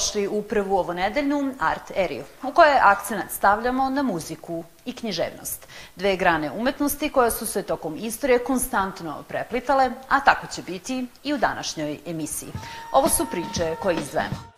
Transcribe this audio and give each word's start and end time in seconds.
Dobrodošli 0.00 0.28
u 0.28 0.42
prvu 0.42 0.76
ovonedeljnu 0.76 1.54
Art 1.58 1.92
Eriju, 1.96 2.24
u 2.42 2.52
kojoj 2.52 2.78
akcenat 2.82 3.30
stavljamo 3.30 3.90
na 3.90 4.02
muziku 4.02 4.64
i 4.84 4.92
književnost. 4.92 5.66
Dve 5.96 6.16
grane 6.16 6.50
umetnosti 6.50 7.08
koje 7.08 7.30
su 7.30 7.46
se 7.46 7.62
tokom 7.62 7.96
istorije 7.96 8.38
konstantno 8.38 9.22
preplitale, 9.28 9.90
a 10.08 10.20
tako 10.20 10.46
će 10.46 10.62
biti 10.62 11.06
i 11.24 11.34
u 11.34 11.38
današnjoj 11.38 11.98
emisiji. 12.06 12.48
Ovo 12.92 13.08
su 13.08 13.26
priče 13.26 13.76
koje 13.82 13.96
izdvajamo. 13.96 14.52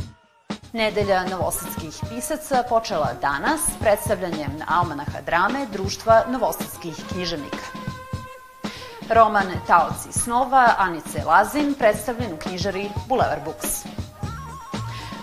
Nedelja 0.73 1.25
novosadskih 1.25 1.95
pisaca 2.09 2.63
počela 2.69 3.13
danas 3.21 3.61
predstavljanjem 3.81 4.53
almanaha 4.69 5.21
drame 5.27 5.67
Društva 5.73 6.25
novosadskih 6.29 6.95
književnika. 7.13 7.67
Roman 9.11 9.51
Taoci 9.67 10.13
snova 10.13 10.75
Anice 10.79 11.25
Lazin 11.27 11.75
predstavljen 11.75 12.33
u 12.33 12.37
knjižari 12.37 12.91
Boulevard 13.09 13.45
Books 13.45 14.02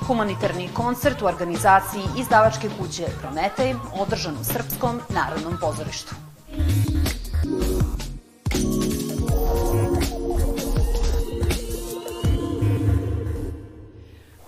humanitarni 0.09 0.69
koncert 0.73 1.21
u 1.21 1.25
organizaciji 1.25 2.03
izdavačke 2.17 2.69
kuće 2.79 3.05
Prometej 3.21 3.75
održan 3.93 4.37
u 4.41 4.43
Srpskom 4.43 5.01
narodnom 5.09 5.57
pozorištu. 5.61 6.28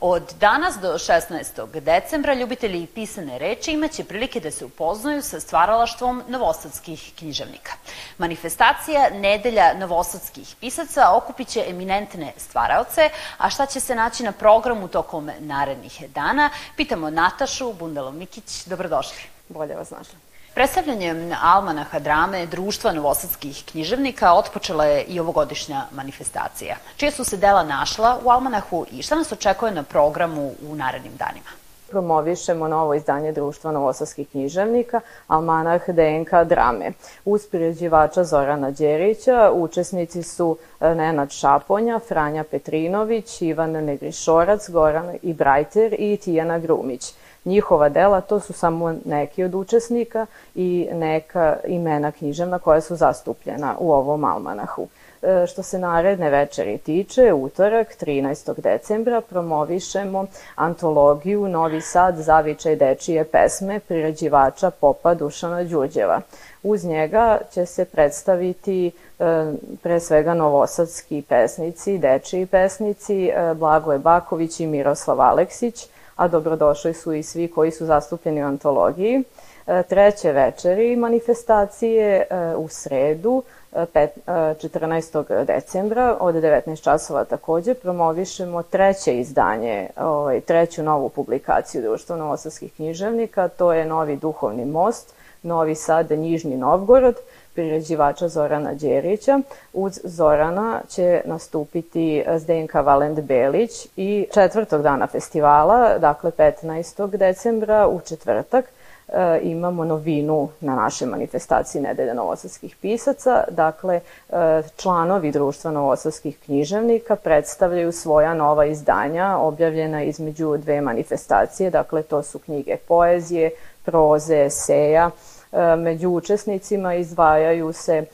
Od 0.03 0.33
danas 0.39 0.77
do 0.81 0.93
16. 0.93 1.79
decembra 1.81 2.33
ljubitelji 2.33 2.87
pisane 2.87 3.37
reči 3.37 3.71
imaće 3.71 4.03
prilike 4.03 4.39
da 4.39 4.51
se 4.51 4.65
upoznaju 4.65 5.21
sa 5.21 5.39
stvaralaštvom 5.39 6.23
novosadskih 6.27 7.11
književnika. 7.19 7.71
Manifestacija 8.17 9.09
Nedelja 9.09 9.73
novosadskih 9.73 10.55
pisaca 10.59 11.11
okupit 11.15 11.47
će 11.47 11.65
eminentne 11.67 12.33
stvaraoce, 12.37 13.09
a 13.37 13.49
šta 13.49 13.65
će 13.65 13.79
se 13.79 13.95
naći 13.95 14.23
na 14.23 14.31
programu 14.31 14.87
tokom 14.87 15.29
narednih 15.39 16.03
dana? 16.09 16.49
Pitamo 16.75 17.09
Natašu 17.09 17.73
Bundalov-Mikić. 17.73 18.69
Dobrodošli. 18.69 19.21
Bolje 19.49 19.75
vas 19.75 19.89
našla. 19.89 20.30
Predstavljanjem 20.53 21.31
almanaha 21.43 21.99
drame 21.99 22.45
Društva 22.45 22.91
novosadskih 22.91 23.63
književnika 23.71 24.33
otpočela 24.33 24.85
je 24.85 25.03
i 25.03 25.19
ovogodišnja 25.19 25.85
manifestacija. 25.91 26.75
Čije 26.97 27.11
su 27.11 27.23
se 27.23 27.37
dela 27.37 27.63
našla 27.63 28.19
u 28.23 28.29
almanahu 28.29 28.85
i 28.91 29.01
šta 29.01 29.15
nas 29.15 29.31
očekuje 29.31 29.71
na 29.71 29.83
programu 29.83 30.51
u 30.69 30.75
narednim 30.75 31.13
danima? 31.15 31.61
promovišemo 31.91 32.67
novo 32.67 32.93
izdanje 32.93 33.31
Društva 33.31 33.71
novosadskih 33.71 34.27
književnika, 34.29 35.01
Almanah 35.27 35.81
DNK 35.87 36.31
drame. 36.45 36.91
Uz 37.25 37.47
priređivača 37.47 38.23
Zorana 38.23 38.71
Đerića 38.71 39.51
učesnici 39.53 40.23
su 40.23 40.57
e, 40.79 40.95
Nenad 40.95 41.31
Šaponja, 41.31 41.99
Franja 41.99 42.43
Petrinović, 42.43 43.41
Ivan 43.41 43.71
Negrišorac, 43.71 44.69
Goran 44.69 45.15
Ibrajter 45.21 45.95
i 45.99 46.17
Tijana 46.17 46.59
Grumić 46.59 47.13
njihova 47.45 47.89
dela, 47.89 48.21
to 48.21 48.39
su 48.39 48.53
samo 48.53 48.95
neki 49.05 49.43
od 49.43 49.55
učesnika 49.55 50.25
i 50.55 50.89
neka 50.93 51.57
imena 51.67 52.11
književna 52.11 52.59
koja 52.59 52.81
su 52.81 52.95
zastupljena 52.95 53.75
u 53.79 53.91
ovom 53.91 54.23
almanahu. 54.23 54.87
E, 55.21 55.47
što 55.47 55.63
se 55.63 55.79
naredne 55.79 56.29
večeri 56.29 56.77
tiče, 56.77 57.33
utorak 57.33 57.87
13. 58.01 58.61
decembra 58.61 59.21
promovišemo 59.21 60.25
antologiju 60.55 61.47
Novi 61.47 61.81
Sad 61.81 62.15
zavičaj 62.17 62.75
dečije 62.75 63.23
pesme 63.23 63.79
priređivača 63.79 64.71
popa 64.71 65.13
Dušana 65.13 65.63
Đurđeva. 65.63 66.21
Uz 66.63 66.85
njega 66.85 67.37
će 67.51 67.65
se 67.65 67.85
predstaviti 67.85 68.91
e, 69.19 69.51
pre 69.83 69.99
svega 69.99 70.33
novosadski 70.33 71.23
pesnici, 71.29 71.97
dečiji 71.97 72.45
pesnici, 72.45 73.27
e, 73.27 73.53
Blagoje 73.53 73.99
Baković 73.99 74.59
i 74.59 74.67
Miroslav 74.67 75.21
Aleksić, 75.21 75.87
a 76.21 76.27
dobrodošli 76.27 76.93
su 76.93 77.13
i 77.13 77.23
svi 77.23 77.47
koji 77.47 77.71
su 77.71 77.85
zastupljeni 77.85 78.43
u 78.43 78.47
antologiji. 78.47 79.23
E, 79.67 79.83
treće 79.83 80.31
večeri 80.31 80.95
manifestacije 80.95 82.27
e, 82.29 82.55
u 82.55 82.67
sredu, 82.67 83.43
14. 83.73 85.41
E, 85.41 85.45
decembra 85.45 86.17
od 86.19 86.35
19 86.35 86.83
časova 86.83 87.23
takođe 87.23 87.73
promovišemo 87.73 88.63
treće 88.63 89.19
izdanje, 89.19 89.89
ovaj, 89.97 90.41
treću 90.41 90.83
novu 90.83 91.09
publikaciju 91.09 91.81
Društva 91.81 92.15
Novosadskih 92.15 92.73
književnika, 92.73 93.47
to 93.47 93.73
je 93.73 93.85
Novi 93.85 94.15
duhovni 94.15 94.65
most, 94.65 95.13
Novi 95.43 95.75
Sad, 95.75 96.11
Njižni 96.11 96.57
Novgorod, 96.57 97.15
priređivača 97.53 98.27
Zorana 98.27 98.73
Đerića. 98.73 99.39
Uz 99.73 99.99
Zorana 100.03 100.81
će 100.89 101.21
nastupiti 101.25 102.23
Zdenka 102.37 102.81
Valent 102.81 103.19
Belić 103.19 103.87
i 103.95 104.27
četvrtog 104.33 104.81
dana 104.81 105.07
festivala, 105.07 105.97
dakle 105.97 106.31
15. 106.31 107.17
decembra 107.17 107.87
u 107.87 107.99
četvrtak, 107.99 108.65
e, 109.07 109.39
imamo 109.43 109.85
novinu 109.85 110.49
na 110.59 110.75
našoj 110.75 111.07
manifestaciji 111.07 111.81
Nedelja 111.81 112.13
novosadskih 112.13 112.75
pisaca. 112.81 113.43
Dakle, 113.49 113.95
e, 114.29 114.61
članovi 114.77 115.31
Društva 115.31 115.71
novosadskih 115.71 116.39
književnika 116.45 117.15
predstavljaju 117.15 117.91
svoja 117.91 118.33
nova 118.33 118.65
izdanja 118.65 119.37
objavljena 119.37 120.03
između 120.03 120.57
dve 120.57 120.81
manifestacije. 120.81 121.69
Dakle, 121.69 122.03
to 122.03 122.23
su 122.23 122.39
knjige 122.39 122.77
poezije, 122.87 123.51
proze, 123.85 124.45
eseja, 124.45 125.09
E, 125.09 125.40
među 125.77 126.09
učesnicima 126.09 126.95
izdvajaju 126.95 127.73
se 127.73 127.93
e, 127.95 128.05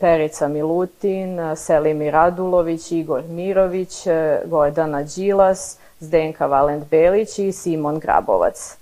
Perica 0.00 0.48
Milutin, 0.48 1.56
Selimir 1.56 2.12
Radulović, 2.12 2.92
Igor 2.92 3.22
Mirović, 3.24 4.06
e, 4.06 4.40
Gordana 4.44 5.02
Đilas, 5.02 5.78
Zdenka 6.00 6.46
Valent 6.46 6.90
Belić 6.90 7.38
i 7.38 7.52
Simon 7.52 7.98
Grabovac. 7.98 8.79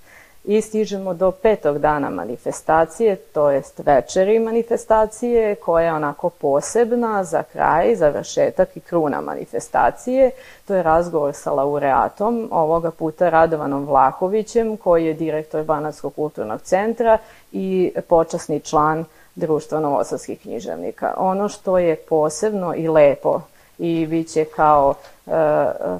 I 0.49 0.61
stižemo 0.61 1.15
do 1.15 1.31
petog 1.31 1.79
dana 1.79 2.11
manifestacije, 2.11 3.17
to 3.17 3.51
jest 3.51 3.79
večeri 3.79 4.39
manifestacije, 4.39 5.55
koja 5.55 5.85
je 5.85 5.93
onako 5.93 6.31
posebna 6.31 7.25
za 7.25 7.43
kraj, 7.43 7.95
završetak 7.95 8.77
i 8.77 8.81
kruna 8.81 9.21
manifestacije. 9.21 10.31
To 10.67 10.75
je 10.75 10.83
razgovor 10.83 11.35
sa 11.35 11.53
laureatom, 11.53 12.49
ovoga 12.53 12.91
puta 12.91 13.29
Radovanom 13.29 13.85
Vlahovićem, 13.87 14.77
koji 14.77 15.07
je 15.07 15.15
direktor 15.15 15.65
Banatskog 15.65 16.15
kulturnog 16.15 16.63
centra 16.63 17.19
i 17.53 17.93
počasni 18.09 18.61
član 18.61 19.05
Društva 19.35 19.81
novosadskih 19.81 20.41
književnika. 20.41 21.15
Ono 21.17 21.49
što 21.49 21.79
je 21.79 21.97
posebno 21.97 22.75
i 22.75 22.89
lepo 22.89 23.41
i 23.79 24.07
bit 24.07 24.33
će 24.33 24.45
kao 24.45 24.95
e, 25.27 25.31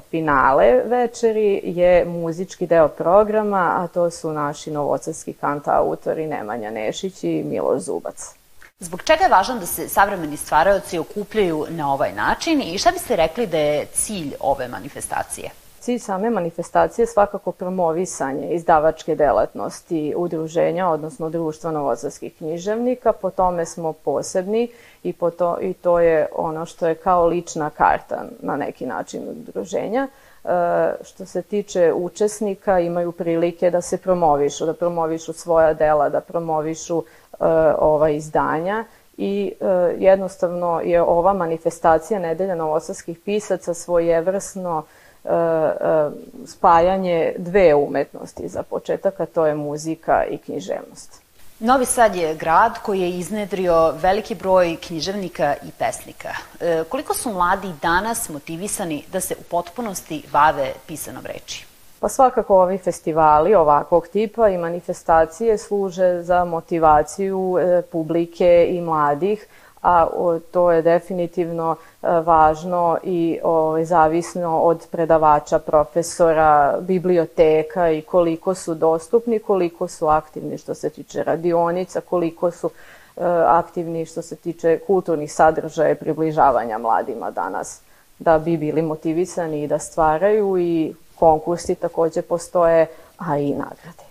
finale 0.09 0.81
večeri 0.85 1.61
je 1.63 2.05
muzički 2.05 2.67
deo 2.67 2.87
programa, 2.87 3.75
a 3.77 3.87
to 3.87 4.09
su 4.09 4.33
naši 4.33 4.71
novosadski 4.71 5.33
kanta 5.33 5.71
autori 5.77 6.27
Nemanja 6.27 6.71
Nešić 6.71 7.23
i 7.23 7.43
Miloš 7.43 7.81
Zubac. 7.81 8.35
Zbog 8.79 9.01
čega 9.03 9.23
je 9.23 9.29
važno 9.29 9.55
da 9.59 9.65
se 9.65 9.89
savremeni 9.89 10.37
stvaraoci 10.37 10.99
okupljaju 10.99 11.65
na 11.69 11.93
ovaj 11.93 12.13
način 12.13 12.61
i 12.61 12.77
šta 12.77 12.91
biste 12.91 13.15
rekli 13.15 13.47
da 13.47 13.57
je 13.57 13.85
cilj 13.85 14.33
ove 14.39 14.67
manifestacije? 14.67 15.49
Cilj 15.89 15.99
same 15.99 16.29
manifestacije 16.29 17.03
je 17.03 17.07
svakako 17.07 17.51
promovisanje 17.51 18.53
izdavačke 18.53 19.15
delatnosti 19.15 20.13
udruženja, 20.17 20.89
odnosno 20.89 21.29
društva 21.29 21.71
novosadskih 21.71 22.37
književnika. 22.37 23.13
Po 23.13 23.29
tome 23.29 23.65
smo 23.65 23.93
posebni 23.93 24.67
i, 25.03 25.13
po 25.13 25.31
to, 25.31 25.57
i 25.61 25.73
to 25.73 25.99
je 25.99 26.27
ono 26.35 26.65
što 26.65 26.87
je 26.87 26.95
kao 26.95 27.25
lična 27.25 27.69
karta 27.69 28.23
na 28.41 28.55
neki 28.55 28.85
način 28.85 29.21
udruženja. 29.29 30.07
E, 30.07 30.49
što 31.03 31.25
se 31.25 31.41
tiče 31.41 31.93
učesnika, 31.93 32.79
imaju 32.79 33.11
prilike 33.11 33.71
da 33.71 33.81
se 33.81 33.97
promovišu, 33.97 34.65
da 34.65 34.73
promovišu 34.73 35.33
svoja 35.33 35.73
dela, 35.73 36.09
da 36.09 36.21
promovišu 36.21 37.03
e, 37.03 37.45
ova 37.79 38.09
izdanja 38.09 38.85
i 39.17 39.53
e, 39.59 39.65
jednostavno 39.97 40.81
je 40.83 41.01
ova 41.01 41.33
manifestacija 41.33 42.19
Nedelja 42.19 42.55
novosadskih 42.55 43.19
pisaca 43.25 43.73
svojevrsno 43.73 44.83
e, 44.85 44.98
spajanje 46.45 47.33
dve 47.37 47.75
umetnosti 47.75 48.47
za 48.47 48.63
početak, 48.63 49.19
a 49.19 49.25
to 49.25 49.45
je 49.45 49.55
muzika 49.55 50.25
i 50.25 50.37
književnost. 50.37 51.21
Novi 51.59 51.85
Sad 51.85 52.15
je 52.15 52.35
grad 52.35 52.79
koji 52.83 53.01
je 53.01 53.09
iznedrio 53.09 53.91
veliki 53.91 54.35
broj 54.35 54.77
književnika 54.87 55.55
i 55.63 55.71
pesnika. 55.79 56.29
E, 56.59 56.83
koliko 56.89 57.13
su 57.13 57.33
mladi 57.33 57.67
danas 57.81 58.29
motivisani 58.29 59.03
da 59.11 59.19
se 59.19 59.35
u 59.39 59.43
potpunosti 59.43 60.23
bave 60.31 60.73
pisanom 60.87 61.25
reči? 61.25 61.65
Pa 61.99 62.09
svakako 62.09 62.61
ovi 62.61 62.77
festivali 62.77 63.55
ovakvog 63.55 64.07
tipa 64.07 64.49
i 64.49 64.57
manifestacije 64.57 65.57
služe 65.57 66.21
za 66.21 66.45
motivaciju 66.45 67.57
publike 67.91 68.67
i 68.69 68.81
mladih, 68.81 69.47
a 69.81 70.07
to 70.51 70.71
je 70.71 70.81
definitivno 70.81 71.75
e, 71.75 72.07
važno 72.07 72.97
i 73.03 73.39
ovaj, 73.43 73.85
zavisno 73.85 74.59
od 74.59 74.87
predavača, 74.91 75.59
profesora, 75.59 76.77
biblioteka 76.81 77.89
i 77.89 78.01
koliko 78.01 78.55
su 78.55 78.75
dostupni, 78.75 79.39
koliko 79.39 79.87
su 79.87 80.07
aktivni 80.07 80.57
što 80.57 80.73
se 80.73 80.89
tiče 80.89 81.23
radionica, 81.23 82.01
koliko 82.01 82.51
su 82.51 82.69
e, 82.69 83.21
aktivni 83.45 84.05
što 84.05 84.21
se 84.21 84.35
tiče 84.35 84.79
kulturnih 84.87 85.33
sadržaja 85.33 85.91
i 85.91 85.95
približavanja 85.95 86.77
mladima 86.77 87.31
danas 87.31 87.81
da 88.19 88.39
bi 88.39 88.57
bili 88.57 88.81
motivisani 88.81 89.63
i 89.63 89.67
da 89.67 89.79
stvaraju 89.79 90.57
i 90.57 90.93
konkursi 91.15 91.75
takođe 91.75 92.21
postoje, 92.21 92.87
a 93.17 93.37
i 93.37 93.53
nagrade. 93.53 94.08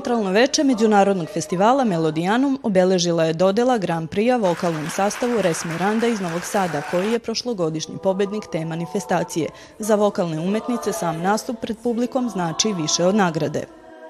Centralno 0.00 0.30
veče 0.30 0.64
Međunarodnog 0.64 1.28
festivala 1.28 1.84
Melodijanum 1.84 2.58
obeležila 2.62 3.24
je 3.24 3.32
dodela 3.32 3.78
Grand 3.78 4.08
Prix-a 4.08 4.36
vokalnom 4.36 4.90
sastavu 4.90 5.42
Res 5.42 5.64
Miranda 5.64 6.06
iz 6.06 6.20
Novog 6.20 6.44
Sada, 6.44 6.82
koji 6.90 7.12
je 7.12 7.18
prošlogodišnji 7.18 7.94
pobednik 8.02 8.44
te 8.52 8.64
manifestacije. 8.64 9.48
Za 9.78 9.94
vokalne 9.94 10.40
umetnice 10.40 10.92
sam 10.92 11.22
nastup 11.22 11.60
pred 11.60 11.76
publikom 11.82 12.28
znači 12.28 12.72
više 12.72 13.04
od 13.04 13.14
nagrade. 13.14 13.64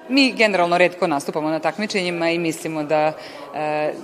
Mi 0.09 0.33
generalno 0.33 0.77
redko 0.77 1.07
nastupamo 1.07 1.49
na 1.49 1.59
takmičenjima 1.59 2.29
i 2.29 2.39
mislimo 2.39 2.83
da 2.83 3.13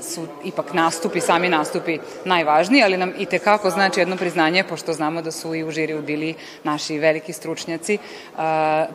su 0.02 0.28
ipak 0.46 0.74
nastupi, 0.74 1.22
sami 1.22 1.50
nastupi 1.50 2.00
najvažniji, 2.26 2.84
ali 2.84 2.98
nam 2.98 3.14
i 3.20 3.26
tekako 3.26 3.70
znači 3.70 4.00
jedno 4.00 4.18
priznanje, 4.18 4.64
pošto 4.64 4.94
znamo 4.94 5.22
da 5.22 5.32
su 5.32 5.56
i 5.56 5.64
u 5.64 5.72
žiriju 5.72 6.02
bili 6.02 6.36
naši 6.64 7.00
veliki 7.00 7.34
stručnjaci, 7.34 7.94
e, 7.94 8.00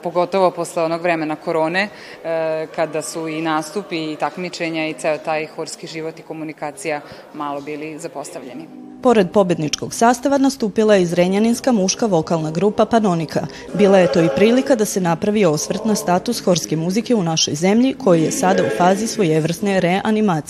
pogotovo 0.02 0.50
posle 0.50 0.82
onog 0.82 1.02
vremena 1.02 1.36
korone, 1.36 1.88
e, 2.24 2.66
kada 2.76 3.02
su 3.02 3.28
i 3.28 3.42
nastupi 3.42 4.12
i 4.12 4.16
takmičenja 4.16 4.88
i 4.88 4.94
ceo 4.94 5.18
taj 5.18 5.46
horski 5.46 5.86
život 5.86 6.18
i 6.18 6.22
komunikacija 6.22 7.00
malo 7.34 7.60
bili 7.60 7.98
zapostavljeni. 7.98 8.66
Pored 9.02 9.30
pobedničkog 9.30 9.94
sastava 9.94 10.38
nastupila 10.38 10.94
je 10.94 11.02
izrenjaninska 11.02 11.72
muška 11.72 12.06
vokalna 12.06 12.50
grupa 12.50 12.84
Panonika. 12.84 13.46
Bila 13.74 13.98
je 13.98 14.12
to 14.12 14.20
i 14.20 14.28
prilika 14.36 14.74
da 14.74 14.84
se 14.84 15.00
napravi 15.00 15.44
osvrt 15.44 15.84
na 15.84 15.94
status 15.94 16.40
horske 16.40 16.76
muzike 16.76 17.14
u 17.14 17.22
našoj 17.22 17.54
zemlji, 17.54 17.94
koji 18.04 18.22
je 18.22 18.32
sada 18.32 18.62
u 18.62 18.76
fazi 18.78 19.06
svojevrsne 19.06 19.80
reanimacije. 19.80 20.41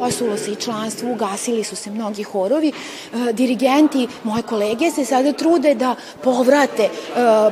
Osulo 0.00 0.36
se 0.36 0.52
i 0.52 0.56
članstvo, 0.56 1.12
ugasili 1.12 1.64
su 1.64 1.76
se 1.76 1.90
mnogi 1.90 2.22
horovi. 2.22 2.68
E, 2.68 3.32
dirigenti, 3.32 4.08
moje 4.22 4.42
kolege 4.42 4.90
se 4.90 5.04
sada 5.04 5.32
trude 5.32 5.74
da 5.74 5.94
povrate 6.22 6.82
e, 6.82 6.90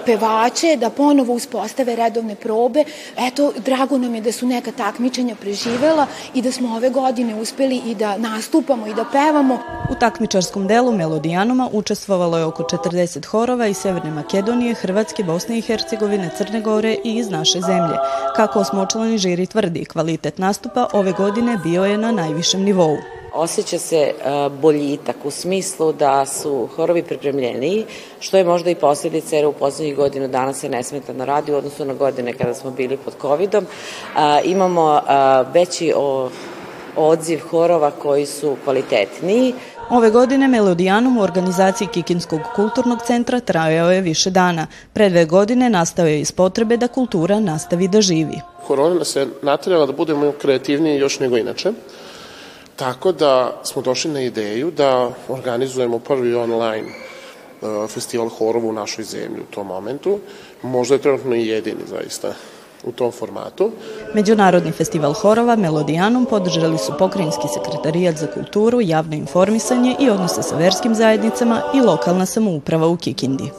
pevače, 0.06 0.76
da 0.76 0.90
ponovo 0.90 1.34
uspostave 1.34 1.96
redovne 1.96 2.34
probe. 2.34 2.84
Eto, 3.16 3.52
drago 3.64 3.98
nam 3.98 4.14
je 4.14 4.20
da 4.20 4.32
su 4.32 4.46
neka 4.46 4.72
takmičenja 4.72 5.34
preživela 5.34 6.06
i 6.34 6.42
da 6.42 6.52
smo 6.52 6.76
ove 6.76 6.90
godine 6.90 7.34
uspeli 7.34 7.80
i 7.86 7.94
da 7.94 8.16
nastupamo 8.16 8.86
i 8.86 8.94
da 8.94 9.04
pevamo. 9.12 9.58
U 9.90 9.94
takmičar 10.00 10.42
Crnogorskom 10.42 10.66
delu 10.66 10.92
Melodijanuma 10.92 11.68
učestvovalo 11.72 12.38
je 12.38 12.44
oko 12.44 12.62
40 12.62 13.26
horova 13.26 13.66
iz 13.66 13.76
Severne 13.76 14.10
Makedonije, 14.10 14.74
Hrvatske, 14.74 15.24
Bosne 15.24 15.58
i 15.58 15.60
Hercegovine, 15.60 16.30
Crne 16.38 16.60
Gore 16.60 16.96
i 17.04 17.16
iz 17.16 17.30
naše 17.30 17.60
zemlje. 17.60 17.96
Kako 18.36 18.58
osmočlani 18.58 19.18
žiri 19.18 19.46
tvrdi, 19.46 19.84
kvalitet 19.84 20.38
nastupa 20.38 20.86
ove 20.92 21.12
godine 21.12 21.58
bio 21.62 21.81
je 21.84 21.98
na 21.98 22.12
najvišem 22.12 22.62
nivou. 22.62 22.96
Oseća 23.34 23.78
se 23.78 23.96
e, 23.96 24.12
boljitak 24.60 25.16
u 25.24 25.30
smislu 25.30 25.92
da 25.92 26.26
su 26.26 26.68
horovi 26.76 27.02
pripremljeniji, 27.02 27.86
što 28.20 28.36
je 28.36 28.44
možda 28.44 28.70
i 28.70 28.74
posljedica 28.74 29.36
jer 29.36 29.46
u 29.46 29.52
poslednjih 29.52 29.96
godinu 29.96 30.28
dana 30.28 30.52
se 30.52 30.68
nesmetano 30.68 31.24
radi 31.24 31.52
u 31.52 31.56
odnosu 31.56 31.84
na 31.84 31.94
godine 31.94 32.32
kada 32.32 32.54
smo 32.54 32.70
bili 32.70 32.96
pod 32.96 33.14
covidom. 33.20 33.66
Imamo 34.44 35.00
veći 35.54 35.92
odziv 36.96 37.40
horova 37.50 37.90
koji 37.90 38.26
su 38.26 38.56
kvalitetniji. 38.64 39.54
Ove 39.90 40.10
godine 40.10 40.48
Melodijanum 40.48 41.18
u 41.18 41.22
organizaciji 41.22 41.88
Kikinskog 41.88 42.40
kulturnog 42.56 42.98
centra 43.06 43.40
trajao 43.40 43.92
je 43.92 44.00
više 44.00 44.30
dana. 44.30 44.66
Pre 44.92 45.08
dve 45.08 45.24
godine 45.24 45.70
nastao 45.70 46.06
je 46.06 46.20
iz 46.20 46.32
potrebe 46.32 46.76
da 46.76 46.88
kultura 46.88 47.40
nastavi 47.40 47.88
da 47.88 48.00
živi. 48.00 48.40
Korona 48.66 48.94
nas 48.94 49.16
je 49.16 49.26
natrjala 49.42 49.86
da 49.86 49.92
budemo 49.92 50.32
kreativniji 50.32 50.98
još 50.98 51.20
nego 51.20 51.36
inače. 51.36 51.72
Tako 52.76 53.12
da 53.12 53.60
smo 53.64 53.82
došli 53.82 54.10
na 54.10 54.20
ideju 54.20 54.70
da 54.70 55.10
organizujemo 55.28 55.98
prvi 55.98 56.34
online 56.34 56.88
uh, 56.88 57.90
festival 57.90 58.28
horova 58.28 58.66
u 58.68 58.72
našoj 58.72 59.04
zemlji 59.04 59.40
u 59.40 59.54
tom 59.54 59.66
momentu. 59.66 60.18
Možda 60.62 60.94
je 60.94 61.00
trenutno 61.00 61.34
i 61.34 61.46
jedini 61.46 61.82
zaista 61.86 62.34
u 62.84 62.92
tom 62.92 63.12
formatu. 63.12 63.70
Međunarodni 64.14 64.72
festival 64.72 65.12
horova 65.12 65.56
Melodijanum 65.56 66.26
podržali 66.26 66.78
su 66.78 66.92
pokrajinski 66.98 67.48
sekretarijat 67.54 68.16
za 68.16 68.26
kulturu, 68.26 68.80
javno 68.80 69.14
informisanje 69.14 69.96
i 70.00 70.10
odnose 70.10 70.42
sa 70.42 70.56
verskim 70.56 70.94
zajednicama 70.94 71.62
i 71.74 71.80
lokalna 71.80 72.26
samouprava 72.26 72.86
u 72.86 72.96
Kikindi. 72.96 73.50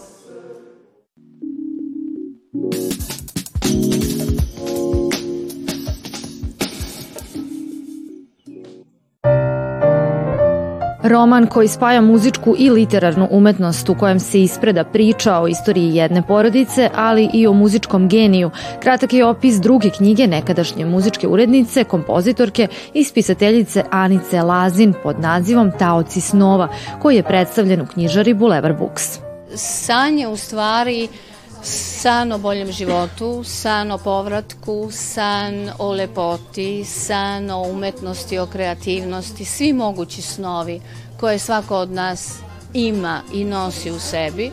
Roman 11.04 11.48
koji 11.48 11.68
spaja 11.68 12.02
muzičku 12.02 12.56
i 12.58 12.70
literarnu 12.70 13.28
umetnost 13.32 13.90
u 13.90 13.96
kojem 13.96 14.20
se 14.20 14.42
ispreda 14.42 14.84
priča 14.84 15.40
o 15.40 15.48
istoriji 15.48 15.96
jedne 15.96 16.22
porodice, 16.28 16.90
ali 16.96 17.30
i 17.34 17.48
o 17.48 17.54
muzičkom 17.54 18.10
geniju. 18.10 18.52
Kratak 18.80 19.14
je 19.14 19.26
opis 19.26 19.56
druge 19.56 19.90
knjige 19.90 20.28
nekadašnje 20.28 20.86
muzičke 20.86 21.28
urednice, 21.28 21.84
kompozitorke 21.84 22.68
i 22.94 23.04
spisateljice 23.04 23.84
Anice 23.92 24.42
Lazin 24.42 24.94
pod 25.04 25.20
nazivom 25.20 25.72
Taoci 25.80 26.22
snova, 26.22 26.68
koji 27.02 27.16
je 27.16 27.24
predstavljen 27.24 27.82
u 27.82 27.86
knjižari 27.86 28.34
Boulevard 28.34 28.78
Books. 28.78 29.20
San 29.56 30.20
je 30.20 30.28
u 30.28 30.38
stvari 30.38 31.08
san 31.64 32.32
o 32.32 32.38
boljem 32.38 32.72
životu, 32.72 33.44
san 33.44 33.92
o 33.92 33.98
povratku, 33.98 34.88
san 34.92 35.70
o 35.80 35.92
lepoti, 35.92 36.86
san 36.86 37.52
o 37.52 37.62
umetnosti, 37.62 38.40
o 38.40 38.46
kreativnosti, 38.46 39.46
svi 39.46 39.74
mogući 39.74 40.22
snovi 40.22 40.82
koje 41.20 41.40
svako 41.40 41.78
od 41.78 41.92
nas 41.92 42.40
ima 42.74 43.22
i 43.34 43.46
nosi 43.46 43.92
u 43.92 44.00
sebi. 44.00 44.52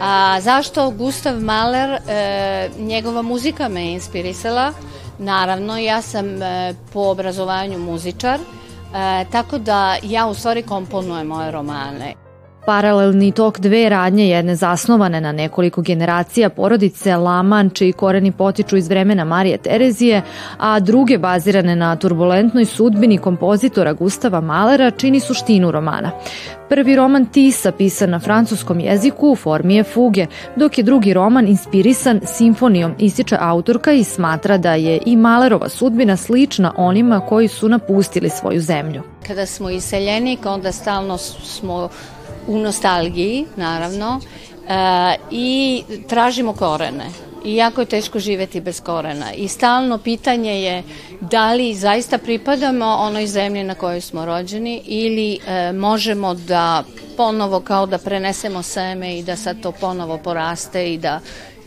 A 0.00 0.40
zašto 0.40 0.90
Gustav 0.90 1.40
Mahler, 1.40 1.90
e, 1.90 2.70
njegova 2.78 3.22
muzika 3.22 3.68
me 3.68 3.92
inspirisala, 3.92 4.72
naravno 5.18 5.78
ja 5.78 6.02
sam 6.02 6.42
e, 6.42 6.74
po 6.92 7.00
obrazovanju 7.00 7.78
muzičar, 7.78 8.40
e, 8.40 9.24
tako 9.32 9.58
da 9.58 9.96
ja 10.02 10.26
u 10.26 10.34
stvari 10.34 10.62
komponujem 10.62 11.26
moje 11.26 11.50
romane. 11.50 12.23
Paralelni 12.66 13.32
tok 13.32 13.58
dve 13.60 13.88
radnje, 13.88 14.28
jedne 14.28 14.56
zasnovane 14.56 15.20
na 15.20 15.32
nekoliko 15.32 15.82
generacija 15.82 16.48
porodice 16.48 17.16
Laman, 17.16 17.70
čiji 17.70 17.92
koreni 17.92 18.32
potiču 18.32 18.76
iz 18.76 18.88
vremena 18.88 19.24
Marije 19.24 19.58
Terezije, 19.58 20.22
a 20.58 20.80
druge 20.80 21.18
bazirane 21.18 21.76
na 21.76 21.96
turbulentnoj 21.96 22.64
sudbini 22.64 23.18
kompozitora 23.18 23.92
Gustava 23.92 24.40
Malera, 24.40 24.90
čini 24.90 25.20
suštinu 25.20 25.70
romana. 25.70 26.10
Prvi 26.68 26.96
roman 26.96 27.26
Tisa, 27.26 27.72
pisan 27.72 28.10
na 28.10 28.18
francuskom 28.18 28.80
jeziku, 28.80 29.30
u 29.30 29.36
formi 29.36 29.74
je 29.74 29.82
fuge, 29.82 30.26
dok 30.56 30.78
je 30.78 30.84
drugi 30.84 31.14
roman 31.14 31.48
inspirisan 31.48 32.20
simfonijom, 32.26 32.94
ističe 32.98 33.36
autorka 33.40 33.92
i 33.92 34.04
smatra 34.04 34.58
da 34.58 34.74
je 34.74 35.00
i 35.06 35.16
Malerova 35.16 35.68
sudbina 35.68 36.16
slična 36.16 36.72
onima 36.76 37.20
koji 37.20 37.48
su 37.48 37.68
napustili 37.68 38.30
svoju 38.30 38.60
zemlju. 38.60 39.02
Kada 39.26 39.46
smo 39.46 39.70
iseljenik, 39.70 40.46
onda 40.46 40.72
stalno 40.72 41.18
smo 41.18 41.88
u 42.46 42.58
nostalgiji, 42.58 43.44
naravno, 43.56 44.20
e, 44.68 45.14
i 45.30 45.82
tražimo 46.08 46.52
korene. 46.52 47.04
I 47.44 47.56
jako 47.56 47.80
je 47.80 47.86
teško 47.86 48.18
živeti 48.18 48.60
bez 48.60 48.80
korena. 48.80 49.32
I 49.32 49.48
stalno 49.48 49.98
pitanje 49.98 50.62
je 50.62 50.82
da 51.20 51.52
li 51.52 51.74
zaista 51.74 52.18
pripadamo 52.18 52.86
onoj 52.86 53.26
zemlji 53.26 53.64
na 53.64 53.74
kojoj 53.74 54.00
smo 54.00 54.24
rođeni 54.24 54.82
ili 54.84 55.38
e, 55.46 55.72
možemo 55.72 56.34
da 56.34 56.84
ponovo 57.16 57.60
kao 57.60 57.86
da 57.86 57.98
prenesemo 57.98 58.62
seme 58.62 59.18
i 59.18 59.22
da 59.22 59.36
sad 59.36 59.60
to 59.60 59.72
ponovo 59.72 60.18
poraste 60.18 60.92
i 60.92 60.98
da 60.98 61.20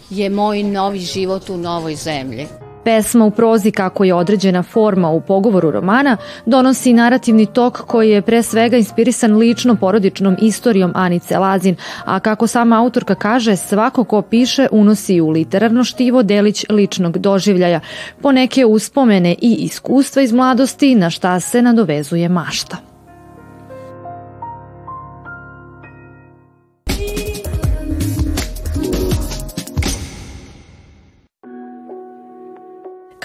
je 0.09 0.29
moj 0.29 0.63
novi 0.63 0.99
život 0.99 1.49
u 1.49 1.57
novoj 1.57 1.95
zemlji. 1.95 2.47
Pesma 2.87 3.25
u 3.25 3.31
prozi 3.31 3.71
kako 3.71 4.03
je 4.03 4.13
određena 4.13 4.63
forma 4.63 5.09
u 5.09 5.21
pogovoru 5.21 5.71
romana 5.71 6.17
donosi 6.45 6.93
narativni 6.93 7.45
tok 7.45 7.77
koji 7.77 8.09
je 8.09 8.21
pre 8.21 8.43
svega 8.43 8.77
inspirisan 8.77 9.35
lično 9.35 9.75
porodičnom 9.75 10.37
istorijom 10.41 10.91
Anice 10.95 11.37
Lazin, 11.37 11.75
a 12.05 12.19
kako 12.19 12.47
sama 12.47 12.81
autorka 12.81 13.15
kaže, 13.15 13.55
svako 13.55 14.03
ko 14.03 14.21
piše 14.21 14.67
unosi 14.71 15.21
u 15.21 15.29
literarno 15.29 15.83
štivo 15.83 16.23
delić 16.23 16.65
ličnog 16.69 17.17
doživljaja, 17.17 17.79
po 18.21 18.31
neke 18.31 18.65
uspomene 18.65 19.35
i 19.41 19.55
iskustva 19.59 20.21
iz 20.21 20.33
mladosti 20.33 20.95
na 20.95 21.09
šta 21.09 21.39
se 21.39 21.61
nadovezuje 21.61 22.29
mašta. 22.29 22.96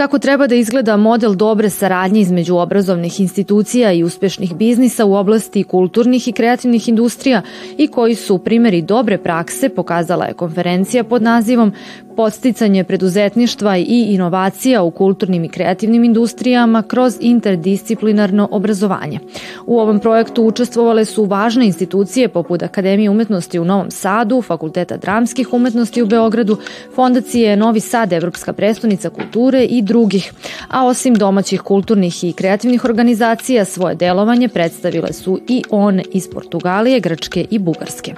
Kako 0.02 0.18
treba 0.18 0.46
da 0.46 0.54
izgleda 0.54 0.96
model 0.96 1.34
dobre 1.34 1.70
saradnje 1.70 2.20
između 2.20 2.56
obrazovnih 2.56 3.20
institucija 3.20 3.92
i 3.92 4.04
uspešnih 4.04 4.54
biznisa 4.54 5.04
u 5.04 5.14
oblasti 5.14 5.64
kulturnih 5.64 6.28
i 6.28 6.32
kreativnih 6.32 6.88
industrija 6.88 7.42
i 7.78 7.86
koji 7.86 8.14
su 8.14 8.38
primeri 8.38 8.82
dobre 8.82 9.18
prakse, 9.18 9.68
pokazala 9.68 10.24
je 10.24 10.34
konferencija 10.34 11.04
pod 11.04 11.22
nazivom 11.22 11.72
podsticanje 12.16 12.84
preduzetništva 12.84 13.76
i 13.78 14.06
inovacija 14.08 14.82
u 14.82 14.90
kulturnim 14.90 15.44
i 15.44 15.48
kreativnim 15.48 16.04
industrijama 16.04 16.82
kroz 16.82 17.16
interdisciplinarno 17.20 18.48
obrazovanje. 18.50 19.18
U 19.66 19.78
ovom 19.78 20.00
projektu 20.00 20.44
učestvovale 20.44 21.04
su 21.04 21.24
važne 21.24 21.66
institucije 21.66 22.28
poput 22.28 22.62
Akademije 22.62 23.10
umetnosti 23.10 23.58
u 23.58 23.64
Novom 23.64 23.90
Sadu, 23.90 24.42
Fakulteta 24.42 24.96
dramskih 24.96 25.52
umetnosti 25.52 26.02
u 26.02 26.06
Beogradu, 26.06 26.56
Fondacije 26.94 27.56
Novi 27.56 27.80
Sad, 27.80 28.12
Evropska 28.12 28.52
prestonica 28.52 29.10
kulture 29.10 29.64
i 29.64 29.82
drugih. 29.82 30.32
A 30.68 30.86
osim 30.86 31.14
domaćih 31.14 31.60
kulturnih 31.60 32.24
i 32.24 32.32
kreativnih 32.32 32.84
organizacija, 32.84 33.64
svoje 33.64 33.94
delovanje 33.94 34.48
predstavile 34.48 35.12
su 35.12 35.40
i 35.48 35.62
one 35.70 36.02
iz 36.12 36.28
Portugalije, 36.30 37.00
Grčke 37.00 37.46
i 37.50 37.58
Bugarske. 37.58 38.14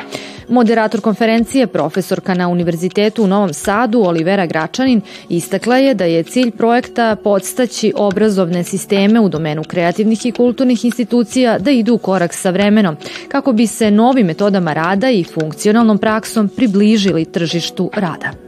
Moderator 0.48 1.00
konferencije, 1.00 1.66
profesorka 1.66 2.34
na 2.34 2.48
Univerzitetu 2.48 3.24
u 3.24 3.26
Novom 3.26 3.52
Sadu, 3.52 3.83
Olivera 3.92 4.46
Gračanin, 4.46 5.00
istakla 5.28 5.76
je 5.76 5.94
da 5.94 6.04
je 6.04 6.22
cilj 6.22 6.50
projekta 6.50 7.16
podstaći 7.16 7.92
obrazovne 7.96 8.64
sisteme 8.64 9.20
u 9.20 9.28
domenu 9.28 9.62
kreativnih 9.64 10.26
i 10.26 10.32
kulturnih 10.32 10.84
institucija 10.84 11.58
da 11.58 11.70
idu 11.70 11.94
u 11.94 11.98
korak 11.98 12.34
sa 12.34 12.50
vremenom, 12.50 12.96
kako 13.28 13.52
bi 13.52 13.66
se 13.66 13.90
novim 13.90 14.26
metodama 14.26 14.72
rada 14.72 15.10
i 15.10 15.24
funkcionalnom 15.24 15.98
praksom 15.98 16.48
približili 16.48 17.24
tržištu 17.24 17.90
rada. 17.94 18.43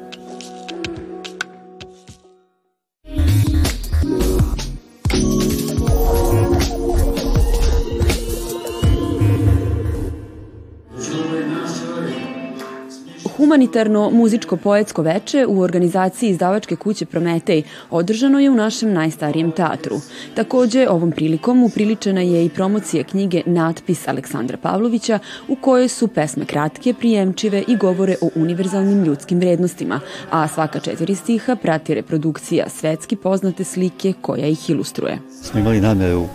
Humanitarno 13.46 14.10
muzičko-poetsko 14.10 15.02
veče 15.02 15.46
u 15.46 15.60
organizaciji 15.60 16.30
izdavačke 16.30 16.76
kuće 16.76 17.06
Prometej 17.06 17.62
održano 17.90 18.40
je 18.40 18.50
u 18.50 18.54
našem 18.54 18.92
najstarijem 18.92 19.52
teatru. 19.52 19.96
Takođe, 20.34 20.88
ovom 20.88 21.12
prilikom 21.12 21.62
upriličena 21.62 22.20
je 22.20 22.44
i 22.44 22.48
promocija 22.48 23.04
knjige 23.04 23.42
Natpis 23.46 24.08
Aleksandra 24.08 24.56
Pavlovića 24.56 25.18
u 25.48 25.56
kojoj 25.56 25.88
su 25.88 26.08
pesme 26.08 26.44
kratke, 26.44 26.94
prijemčive 26.94 27.62
i 27.68 27.76
govore 27.76 28.16
o 28.20 28.30
univerzalnim 28.34 29.04
ljudskim 29.04 29.38
vrednostima, 29.38 30.00
a 30.30 30.48
svaka 30.48 30.80
četiri 30.80 31.14
stiha 31.14 31.56
prati 31.56 31.94
reprodukcija 31.94 32.68
svetski 32.68 33.16
poznate 33.16 33.64
slike 33.64 34.12
koja 34.20 34.46
ih 34.46 34.70
ilustruje. 34.70 35.18
Smo 35.42 35.60
imali 35.60 35.80
nameru 35.80 36.26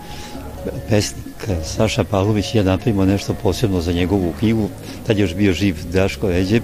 pesnik 0.89 1.30
Saša 1.63 2.03
Pavlović 2.03 2.53
i 2.53 2.57
ja 2.57 2.63
napravimo 2.63 3.05
nešto 3.05 3.33
posebno 3.33 3.81
za 3.81 3.93
njegovu 3.93 4.33
knjigu. 4.39 4.69
Tad 5.07 5.17
je 5.17 5.21
još 5.21 5.35
bio 5.35 5.53
živ 5.53 5.75
Daško 5.93 6.31
Eđep 6.31 6.63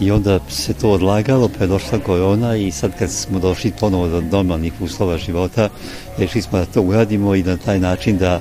i 0.00 0.10
onda 0.10 0.38
se 0.48 0.74
to 0.74 0.90
odlagalo, 0.90 1.50
pa 1.58 1.64
je 1.64 1.68
došla 1.68 1.98
korona 1.98 2.56
i 2.56 2.70
sad 2.70 2.98
kad 2.98 3.10
smo 3.10 3.38
došli 3.38 3.72
ponovo 3.80 4.08
do 4.08 4.20
normalnih 4.20 4.72
uslova 4.80 5.18
života, 5.18 5.68
rešili 6.18 6.42
smo 6.42 6.58
da 6.58 6.64
to 6.64 6.82
uradimo 6.82 7.34
i 7.34 7.42
na 7.42 7.56
taj 7.56 7.78
način 7.78 8.18
da 8.18 8.40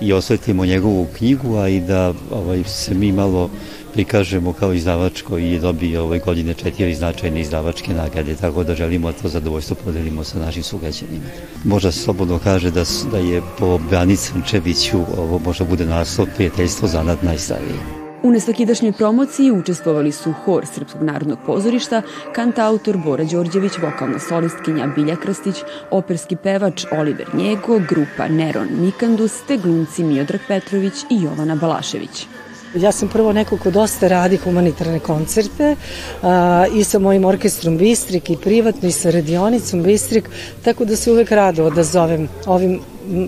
i 0.00 0.12
osvetimo 0.12 0.66
njegovu 0.66 1.06
knjigu, 1.16 1.56
a 1.56 1.68
i 1.68 1.80
da 1.80 2.12
ovaj, 2.30 2.64
se 2.64 2.94
mi 2.94 3.12
malo 3.12 3.50
prikažemo 3.92 4.52
kao 4.52 4.72
izdavač 4.72 5.22
koji 5.22 5.52
je 5.52 5.60
dobio 5.60 6.02
ove 6.04 6.18
godine 6.18 6.54
četiri 6.54 6.94
značajne 6.94 7.40
izdavačke 7.40 7.94
nagrade, 7.94 8.36
tako 8.36 8.64
da 8.64 8.74
želimo 8.74 9.12
to 9.12 9.28
zadovoljstvo 9.28 9.76
podelimo 9.84 10.24
sa 10.24 10.38
našim 10.38 10.62
sugrađanima. 10.62 11.24
Možda 11.64 11.92
slobodno 11.92 12.38
kaže 12.38 12.70
da, 12.70 12.84
da 13.12 13.18
je 13.18 13.42
po 13.58 13.78
Branici 13.78 14.32
Sančeviću 14.32 14.98
ovo 15.18 15.38
možda 15.38 15.64
bude 15.64 15.86
naslov 15.86 16.26
prijateljstvo 16.36 16.88
zanad 16.88 17.18
najstariji. 17.24 18.00
U 18.22 18.30
nesvakidašnjoj 18.30 18.92
promociji 18.92 19.50
učestvovali 19.50 20.12
su 20.12 20.32
hor 20.44 20.66
Srpskog 20.66 21.02
narodnog 21.02 21.38
pozorišta, 21.46 22.02
kantautor 22.34 22.96
Bora 22.96 23.24
Đorđević, 23.24 23.72
vokalna 23.82 24.18
solistkinja 24.18 24.86
Bilja 24.96 25.16
Krstić, 25.16 25.56
operski 25.90 26.36
pevač 26.36 26.84
Oliver 26.92 27.26
Njego, 27.34 27.80
grupa 27.88 28.28
Neron 28.28 28.68
Nikandus, 28.80 29.32
te 29.48 29.56
glumci 29.56 30.04
Miodrag 30.04 30.40
Petrović 30.48 30.94
i 31.10 31.22
Jovana 31.22 31.54
Balašević. 31.56 32.26
Ja 32.74 32.92
sam 32.92 33.08
prvo 33.08 33.32
neko 33.32 33.56
ko 33.58 33.70
dosta 33.70 34.08
radi 34.08 34.36
humanitarne 34.36 34.98
koncerte 34.98 35.76
a, 36.22 36.66
i 36.74 36.84
sa 36.84 36.98
mojim 36.98 37.24
orkestrom 37.24 37.78
Bistrik 37.78 38.30
i 38.30 38.36
privatno 38.36 38.88
i 38.88 38.92
sa 38.92 39.10
radionicom 39.10 39.82
Bistrik, 39.82 40.30
tako 40.64 40.84
da 40.84 40.96
se 40.96 41.12
uvek 41.12 41.30
rado 41.30 41.64
odazovem 41.64 42.28
ovim 42.46 42.80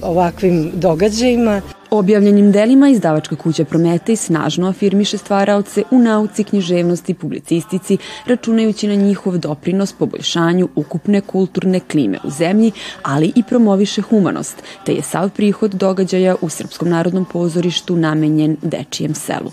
ovakvim 0.02 0.70
događajima. 0.74 1.60
Objavljenim 1.92 2.52
delima 2.52 2.88
izdavačka 2.88 3.36
kuća 3.36 3.64
Prometej 3.64 4.16
snažno 4.16 4.68
afirmiše 4.68 5.18
stvaraoce 5.18 5.82
u 5.90 5.98
nauci, 5.98 6.44
književnosti 6.44 7.14
publicistici, 7.14 7.98
računajući 8.26 8.88
na 8.88 8.94
njihov 8.94 9.38
doprinos 9.38 9.92
poboljšanju 9.92 10.68
ukupne 10.74 11.20
kulturne 11.20 11.80
klime 11.80 12.18
u 12.24 12.30
zemlji, 12.30 12.72
ali 13.02 13.32
i 13.36 13.42
promoviše 13.42 14.02
humanost, 14.02 14.62
te 14.86 14.92
je 14.92 15.02
sav 15.02 15.30
prihod 15.30 15.74
događaja 15.74 16.36
u 16.40 16.48
Srpskom 16.48 16.88
narodnom 16.88 17.24
pozorištu 17.24 17.96
namenjen 17.96 18.56
dečijem 18.62 19.14
selu. 19.14 19.50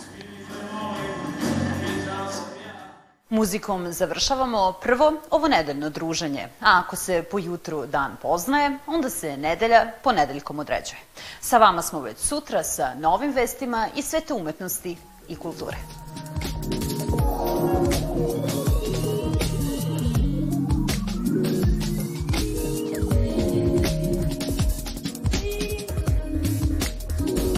Muzikom 3.30 3.92
završavamo 3.92 4.74
prvo 4.82 5.14
ovo 5.32 5.48
nedeljno 5.48 5.90
druženje, 5.90 6.48
a 6.62 6.82
ako 6.86 6.96
se 6.96 7.24
po 7.32 7.40
jutru 7.40 7.86
dan 7.86 8.18
poznaje, 8.22 8.78
onda 8.88 9.10
se 9.10 9.38
nedelja 9.38 9.92
ponedeljkom 10.04 10.60
određuje. 10.60 11.00
Sa 11.40 11.58
vama 11.58 11.82
smo 11.82 12.02
već 12.02 12.18
sutra 12.18 12.64
sa 12.64 12.94
novim 12.96 13.32
vestima 13.32 13.88
i 13.96 14.02
svete 14.02 14.34
umetnosti 14.34 14.98
i 15.28 15.36
kulture. 15.36 15.78